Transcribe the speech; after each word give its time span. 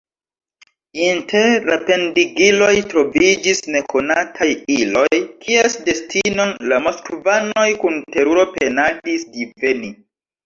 Inter 1.07 1.65
la 1.71 1.75
pendigiloj 1.89 2.69
troviĝis 2.93 3.59
nekonataj 3.75 4.47
iloj, 4.77 5.11
kies 5.47 5.75
destinon 5.89 6.55
la 6.71 6.79
moskvanoj 6.89 7.67
kun 7.83 7.99
teruro 8.17 8.47
penadis 8.57 9.27
diveni. 9.37 9.93